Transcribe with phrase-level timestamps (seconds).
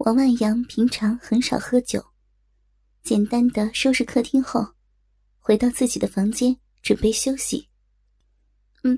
[0.00, 2.02] 王万阳平常很少喝酒，
[3.02, 4.66] 简单的收拾客厅后，
[5.38, 7.68] 回到自己的房间准备休息。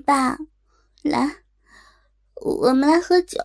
[0.05, 0.37] 爸，
[1.01, 1.29] 来，
[2.35, 3.37] 我们来喝酒。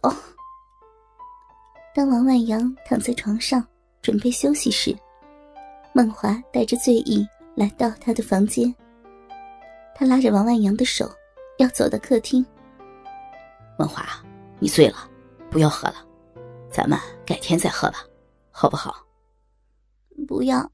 [1.92, 3.66] 当王万阳躺在床上
[4.02, 4.96] 准备休息时，
[5.92, 8.72] 孟华带着醉意来到他的房间。
[9.96, 11.10] 他拉着王万阳的手，
[11.58, 12.46] 要走到客厅。
[13.76, 14.06] 孟华，
[14.60, 15.10] 你醉了，
[15.50, 16.04] 不要喝了。
[16.78, 18.06] 咱们改天再喝吧，
[18.52, 19.04] 好不好？
[20.28, 20.70] 不要，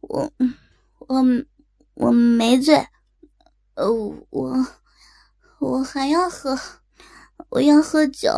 [0.00, 0.30] 我
[0.98, 1.24] 我
[1.94, 2.86] 我没醉，
[3.76, 3.90] 呃，
[4.28, 4.66] 我
[5.58, 6.54] 我还要喝，
[7.48, 8.28] 我要喝酒。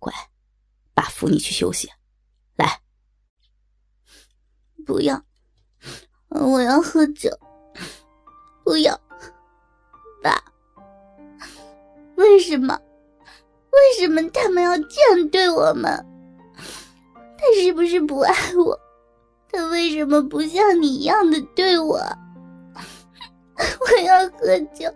[0.00, 0.12] 乖，
[0.92, 1.88] 爸扶你去休息，
[2.56, 2.80] 来。
[4.84, 5.24] 不要，
[6.30, 7.30] 我要喝酒。
[8.64, 9.00] 不要，
[10.20, 10.52] 爸，
[12.16, 12.76] 为什么？
[13.72, 15.92] 为什么他们要这样对我们？
[17.38, 18.78] 他是不是不爱我？
[19.52, 21.98] 他为什么不像你一样的对我？
[23.58, 24.92] 我要喝酒。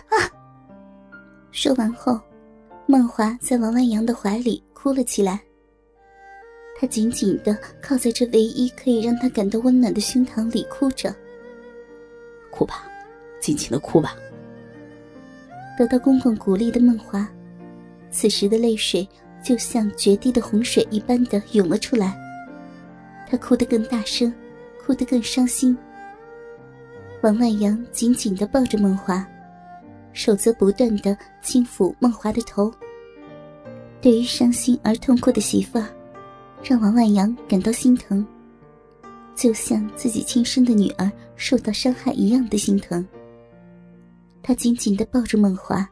[1.52, 2.20] 说完后，
[2.86, 5.40] 孟华在王万阳的怀里哭了起来。
[6.78, 11.14] 他紧紧的靠在这唯一可以让他感到温暖的胸膛里哭着。
[12.50, 12.86] 哭吧，
[13.40, 14.14] 尽情的哭吧。
[15.76, 17.28] 得到公公鼓励的梦华，
[18.10, 19.06] 此时的泪水
[19.42, 22.16] 就像决堤的洪水一般的涌了出来。
[23.28, 24.32] 她哭得更大声，
[24.84, 25.76] 哭得更伤心。
[27.22, 29.26] 王万阳紧紧的抱着梦华，
[30.12, 32.72] 手则不断的轻抚梦华的头。
[34.00, 35.88] 对于伤心而痛哭的媳妇儿，
[36.62, 38.24] 让王万阳感到心疼，
[39.34, 43.04] 就像自己亲生的女儿受到伤害一样的心疼。
[44.46, 45.84] 他紧紧的抱住孟华，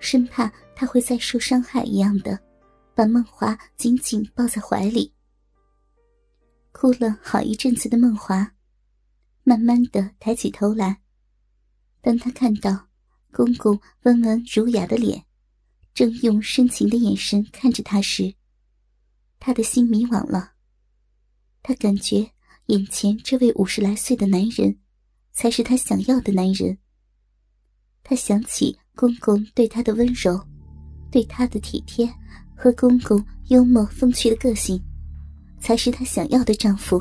[0.00, 2.38] 生怕他会再受伤害一样的，
[2.94, 5.10] 把孟华紧紧抱在怀里。
[6.72, 8.52] 哭了好一阵子的孟华，
[9.44, 11.00] 慢慢的抬起头来。
[12.02, 12.88] 当他看到
[13.32, 15.24] 公公温文儒雅的脸，
[15.94, 18.34] 正用深情的眼神看着他时，
[19.38, 20.52] 他的心迷惘了。
[21.62, 22.30] 他感觉
[22.66, 24.78] 眼前这位五十来岁的男人，
[25.32, 26.76] 才是他想要的男人。
[28.10, 30.36] 他想起公公对他的温柔，
[31.12, 32.12] 对他的体贴，
[32.56, 34.82] 和公公幽默风趣的个性，
[35.60, 37.00] 才是他想要的丈夫。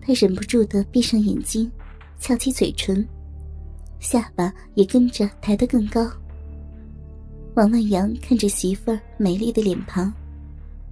[0.00, 1.68] 他忍不住的闭上眼睛，
[2.20, 3.04] 翘起嘴唇，
[3.98, 6.08] 下巴也跟着抬得更高。
[7.56, 10.14] 王万阳看着媳妇儿美丽的脸庞，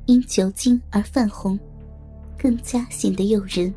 [0.06, 1.56] 因酒精而泛红，
[2.36, 3.72] 更加显得诱人。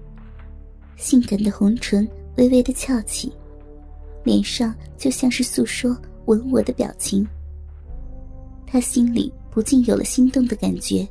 [0.96, 3.31] 性感的红唇微微的翘起。
[4.23, 5.95] 脸上就像是诉说
[6.25, 7.28] 吻我的表情，
[8.66, 11.07] 他心里不禁有了心动的感觉。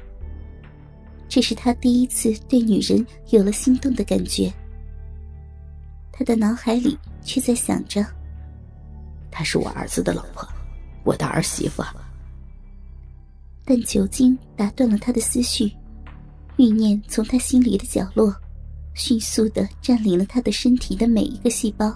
[1.28, 4.52] 这是他第一次对女人有了心动的感觉。
[6.12, 8.04] 他的脑海里却在想着
[9.32, 10.46] ：“她是我儿子的老婆，
[11.04, 11.82] 我的儿媳妇。”
[13.64, 15.72] 但酒精打断了他的思绪，
[16.58, 18.34] 欲念从他心里的角落，
[18.92, 21.94] 迅速的占领了他的身体的每一个细胞。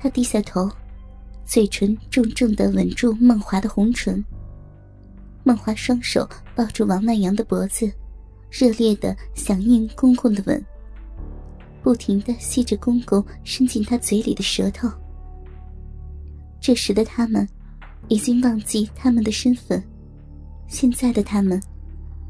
[0.00, 0.66] 他低下头，
[1.44, 4.24] 嘴唇重重的吻住孟华的红唇。
[5.44, 7.92] 孟华双手抱住王万阳的脖子，
[8.50, 10.64] 热烈的响应公公的吻，
[11.82, 14.90] 不停的吸着公公伸进他嘴里的舌头。
[16.60, 17.46] 这时的他们，
[18.08, 19.82] 已经忘记他们的身份，
[20.66, 21.60] 现在的他们，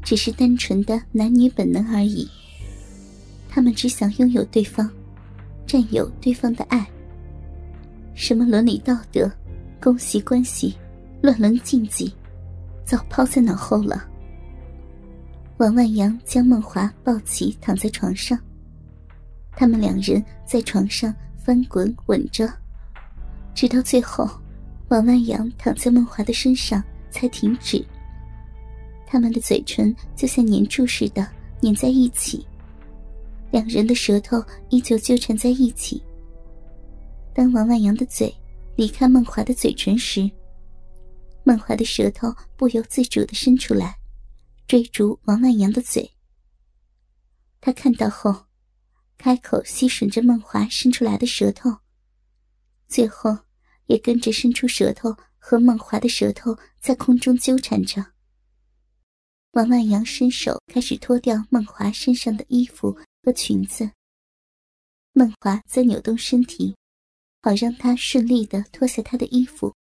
[0.03, 2.29] 只是单纯的男女本能而已。
[3.47, 4.89] 他们只想拥有对方，
[5.65, 6.85] 占有对方的爱。
[8.13, 9.31] 什么伦理道德、
[9.81, 10.75] 公媳关系、
[11.21, 12.13] 乱伦禁忌，
[12.83, 14.07] 早抛在脑后了。
[15.57, 18.37] 王万阳将孟华抱起，躺在床上。
[19.53, 22.51] 他们两人在床上翻滚吻着，
[23.53, 24.29] 直到最后，
[24.89, 27.83] 王万阳躺在孟华的身上才停止。
[29.05, 31.27] 他们的嘴唇就像粘住似的
[31.61, 32.45] 粘在一起，
[33.51, 36.01] 两人的舌头依旧纠缠在一起。
[37.33, 38.33] 当王万阳的嘴
[38.75, 40.29] 离开孟华的嘴唇时，
[41.43, 43.97] 孟华的舌头不由自主的伸出来，
[44.67, 46.11] 追逐王万阳的嘴。
[47.61, 48.47] 他看到后，
[49.17, 51.69] 开口吸吮着孟华伸出来的舌头，
[52.87, 53.37] 最后
[53.85, 58.05] 也跟着伸出舌头和孟华的舌头在空中纠缠着。
[59.51, 63.89] 王万阳伸手开始脱掉孟华身上的衣服和裙子，
[65.13, 66.75] 孟华则扭动身体。
[67.43, 69.73] 好让他顺利的脱下他的衣服。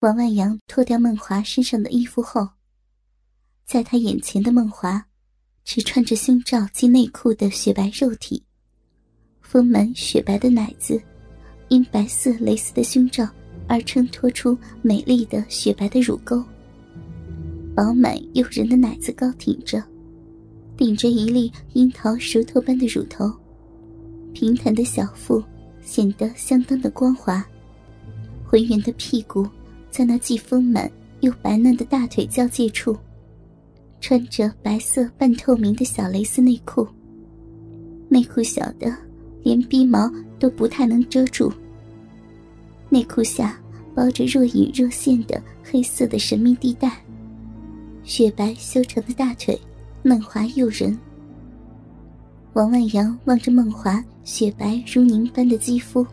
[0.00, 2.48] 王万阳脱掉梦华身上的衣服后，
[3.64, 5.06] 在他眼前的梦华，
[5.64, 8.42] 只穿着胸罩及内裤的雪白肉体，
[9.40, 11.00] 丰满雪白的奶子，
[11.68, 13.28] 因白色蕾丝的胸罩
[13.68, 16.44] 而衬托出美丽的雪白的乳沟。
[17.74, 19.80] 饱满诱人的奶子高挺着，
[20.76, 23.32] 顶着一粒樱桃熟透般的乳头，
[24.32, 25.42] 平坦的小腹
[25.88, 27.42] 显得相当的光滑，
[28.44, 29.48] 浑圆的屁股
[29.90, 30.88] 在那既丰满
[31.20, 32.94] 又白嫩的大腿交界处。
[33.98, 36.86] 穿着白色半透明的小蕾丝内裤，
[38.06, 38.94] 内裤小的
[39.42, 41.50] 连鼻毛都不太能遮住。
[42.90, 43.58] 内裤下
[43.94, 47.02] 包着若隐若现的黑色的神秘地带，
[48.04, 49.58] 雪白修长的大腿
[50.02, 50.96] 嫩滑诱人。
[52.52, 56.06] 王万阳望着梦华雪白如凝般的肌肤，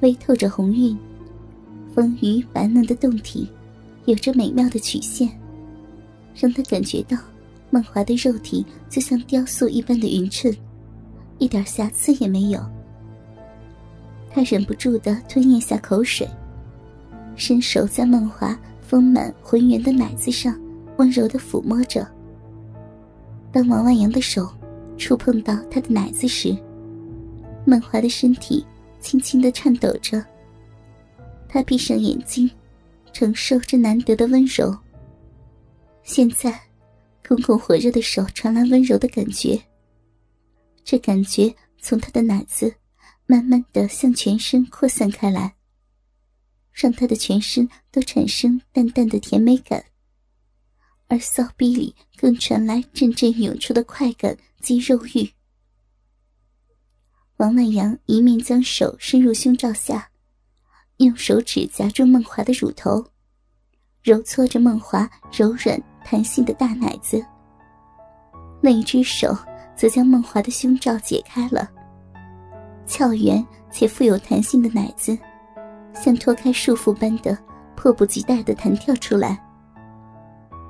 [0.00, 0.98] 微透着红晕，
[1.94, 3.48] 丰腴白嫩的胴体，
[4.06, 5.30] 有着美妙的曲线。
[6.34, 7.16] 让他感觉到，
[7.70, 10.52] 梦华的肉体就像雕塑一般的匀称，
[11.38, 12.60] 一点瑕疵也没有。
[14.28, 16.28] 他忍不住的吞咽下口水，
[17.36, 20.60] 伸手在梦华丰满浑圆的奶子上
[20.96, 22.04] 温柔的抚摸着。
[23.52, 24.50] 当王万阳的手
[24.98, 26.56] 触碰到他的奶子时，
[27.64, 28.64] 曼华的身体
[29.00, 30.24] 轻轻的颤抖着。
[31.48, 32.50] 他闭上眼睛，
[33.12, 34.76] 承受这难得的温柔。
[36.02, 36.60] 现在，
[37.26, 39.60] 公公火热的手传来温柔的感觉。
[40.84, 42.74] 这感觉从他的奶子
[43.26, 45.54] 慢慢的向全身扩散开来，
[46.72, 49.82] 让他的全身都产生淡淡的甜美感，
[51.06, 55.30] 而骚逼里更传来阵阵涌出的快感及肉欲。
[57.44, 60.08] 王万阳一面将手伸入胸罩下，
[60.96, 63.04] 用手指夹住梦华的乳头，
[64.02, 65.78] 揉搓着梦华柔软。
[66.06, 67.24] 弹性的大奶子，
[68.60, 69.34] 另一只手
[69.74, 71.70] 则将梦华的胸罩解开了。
[72.86, 75.16] 俏圆且富有弹性的奶子，
[75.94, 77.36] 像脱开束缚般的
[77.74, 79.42] 迫不及待的弹跳出来，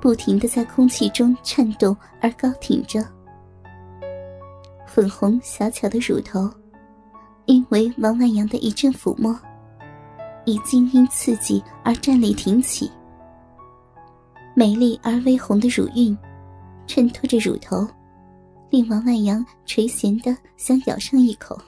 [0.01, 3.05] 不停的在空气中颤动而高挺着。
[4.87, 6.49] 粉红小巧的乳头，
[7.47, 9.39] 因为王万阳的一阵抚摸，
[10.45, 12.91] 已经因刺激而站立挺起。
[14.55, 16.17] 美丽而微红的乳晕，
[16.87, 17.87] 衬托着乳头，
[18.71, 21.61] 令王万阳垂涎的想咬上一口。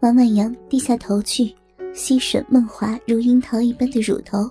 [0.00, 1.54] 王万阳低下头去，
[1.92, 4.50] 吸吮梦华如樱桃一般的乳头，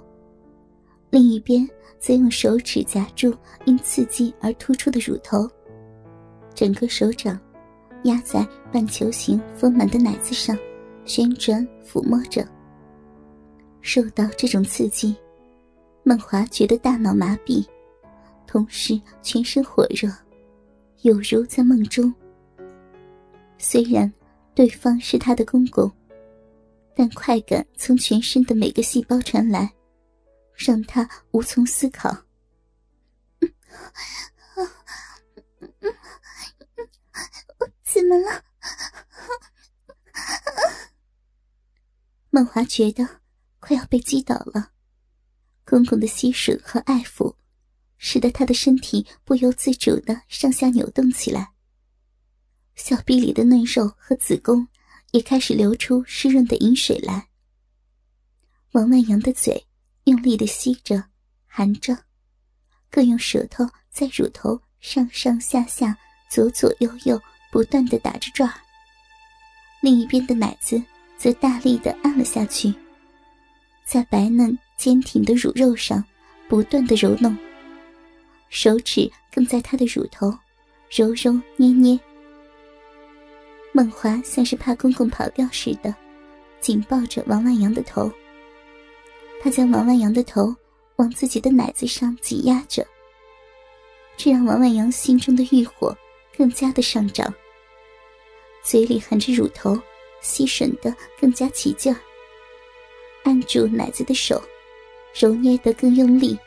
[1.10, 1.68] 另一边。
[2.02, 3.32] 则用手指夹住
[3.66, 5.48] 因刺激而突出的乳头，
[6.56, 7.40] 整个手掌
[8.06, 10.58] 压在半球形丰满的奶子上，
[11.06, 12.44] 旋转抚摸着。
[13.82, 15.16] 受到这种刺激，
[16.02, 17.64] 梦华觉得大脑麻痹，
[18.48, 20.10] 同时全身火热，
[21.04, 22.12] 有如在梦中。
[23.60, 24.12] 虽然
[24.56, 25.92] 对方是他的公公，
[26.96, 29.74] 但快感从全身的每个细胞传来。
[30.64, 32.26] 让他无从思考。
[37.84, 38.44] 怎么了？
[42.30, 43.22] 梦华觉得
[43.60, 44.72] 快要被击倒了。
[45.66, 47.36] 公公的吸吮和爱抚，
[47.98, 51.54] 使得他的身体不由自主的上下扭动起来。
[52.76, 54.68] 小臂里的嫩肉和子宫
[55.12, 57.28] 也开始流出湿润的饮水来。
[58.72, 59.66] 王万阳的嘴。
[60.06, 61.04] 用力的吸着，
[61.46, 61.96] 含着，
[62.90, 65.96] 更用舌头在乳头上上下下、
[66.28, 68.52] 左左右右不断的打着转
[69.80, 70.84] 另一边的奶子
[71.20, 72.74] 则大力的按了下去，
[73.86, 76.04] 在白嫩坚挺的乳肉上
[76.50, 77.38] 不断的揉弄，
[78.50, 80.36] 手指更在他的乳头
[80.90, 81.98] 揉揉捏捏。
[83.74, 85.94] 梦华像是怕公公跑掉似的，
[86.60, 88.12] 紧抱着王万阳的头。
[89.42, 90.56] 他将王万阳的头
[90.98, 92.86] 往自己的奶子上挤压着，
[94.18, 95.98] 这让王万阳心中的欲火
[96.38, 97.34] 更加的上涨，
[98.64, 99.76] 嘴里含着乳头，
[100.22, 102.00] 吸吮的更加起劲儿，
[103.24, 104.40] 按住奶子的手，
[105.14, 106.38] 揉捏得更用力。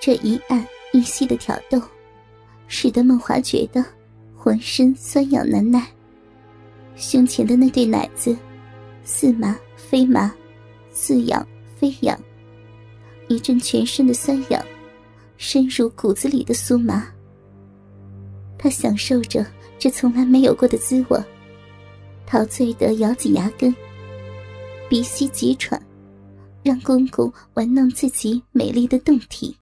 [0.00, 1.80] 这一按一吸的挑逗，
[2.66, 3.84] 使得梦华觉得
[4.44, 5.88] 浑身酸痒难耐，
[6.96, 8.36] 胸前的那对奶子
[9.02, 10.30] 似麻非麻。
[10.92, 11.44] 似痒
[11.76, 12.20] 非痒，
[13.26, 14.62] 一阵全身的酸痒，
[15.38, 17.06] 深入骨子里的酥麻。
[18.58, 19.44] 他享受着
[19.78, 21.18] 这从来没有过的滋味，
[22.26, 23.74] 陶醉的咬紧牙根，
[24.90, 25.80] 鼻息急喘，
[26.62, 29.52] 让公公玩弄自己美丽的胴体。